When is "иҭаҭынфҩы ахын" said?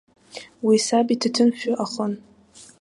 1.13-2.13